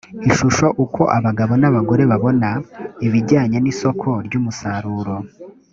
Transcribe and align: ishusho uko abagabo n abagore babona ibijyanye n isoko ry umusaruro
ishusho 0.29 0.67
uko 0.83 1.01
abagabo 1.17 1.53
n 1.61 1.63
abagore 1.69 2.03
babona 2.11 2.49
ibijyanye 3.05 3.57
n 3.61 3.65
isoko 3.73 4.07
ry 4.25 4.33
umusaruro 4.39 5.15